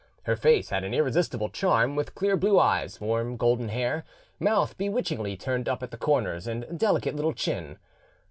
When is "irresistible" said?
0.95-1.49